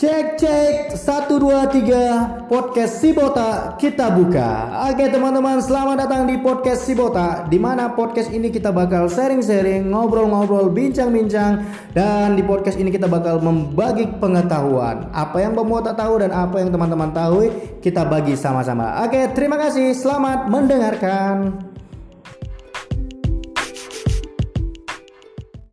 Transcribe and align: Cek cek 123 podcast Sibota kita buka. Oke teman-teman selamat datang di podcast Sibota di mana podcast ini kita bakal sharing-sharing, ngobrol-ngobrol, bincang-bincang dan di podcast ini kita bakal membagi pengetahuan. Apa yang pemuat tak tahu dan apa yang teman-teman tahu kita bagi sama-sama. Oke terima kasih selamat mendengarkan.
Cek 0.00 0.40
cek 0.40 0.96
123 0.96 2.48
podcast 2.48 3.04
Sibota 3.04 3.76
kita 3.76 4.08
buka. 4.08 4.72
Oke 4.88 5.12
teman-teman 5.12 5.60
selamat 5.60 6.08
datang 6.08 6.24
di 6.24 6.40
podcast 6.40 6.88
Sibota 6.88 7.44
di 7.52 7.60
mana 7.60 7.92
podcast 7.92 8.32
ini 8.32 8.48
kita 8.48 8.72
bakal 8.72 9.12
sharing-sharing, 9.12 9.92
ngobrol-ngobrol, 9.92 10.72
bincang-bincang 10.72 11.68
dan 11.92 12.32
di 12.32 12.40
podcast 12.40 12.80
ini 12.80 12.88
kita 12.88 13.12
bakal 13.12 13.44
membagi 13.44 14.08
pengetahuan. 14.16 15.04
Apa 15.12 15.44
yang 15.44 15.52
pemuat 15.52 15.92
tak 15.92 16.00
tahu 16.00 16.24
dan 16.24 16.32
apa 16.32 16.64
yang 16.64 16.72
teman-teman 16.72 17.12
tahu 17.12 17.52
kita 17.84 18.00
bagi 18.08 18.40
sama-sama. 18.40 19.04
Oke 19.04 19.28
terima 19.36 19.60
kasih 19.60 19.92
selamat 19.92 20.48
mendengarkan. 20.48 21.69